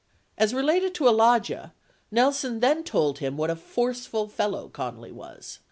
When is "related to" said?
0.57-1.03